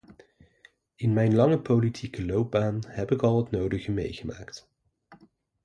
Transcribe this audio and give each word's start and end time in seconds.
In 0.97 1.13
mijn 1.13 1.35
lange 1.35 1.59
politieke 1.59 2.25
loopbaan 2.25 2.79
heb 2.87 3.11
ik 3.11 3.21
al 3.23 3.37
het 3.37 3.51
nodige 3.51 3.91
meegemaakt. 3.91 4.69